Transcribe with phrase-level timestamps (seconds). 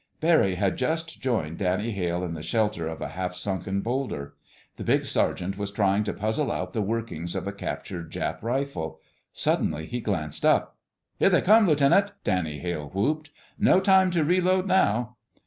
[0.19, 4.33] Barry had just joined Danny Hale in the shelter of a half sunken boulder.
[4.77, 8.99] The big sergeant was trying to puzzle out the workings of a captured Jap rifle.
[9.31, 10.75] Suddenly he glanced up.
[11.19, 13.29] "Here they come, Lieutenant!" Danny Hale whooped.
[13.59, 15.17] "No time to reload now."